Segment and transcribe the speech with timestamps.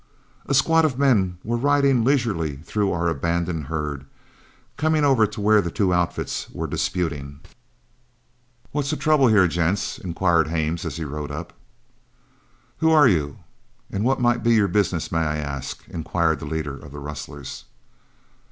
[0.47, 4.07] A squad of men were riding leisurely through our abandoned herd,
[4.75, 7.39] coming over to where the two outfits were disputing.
[8.71, 11.53] "What's the trouble here, gents?" inquired Hames as he rode up.
[12.77, 13.41] "Who are you
[13.91, 17.65] and what might be your business, may I ask?" inquired the leader of the rustlers.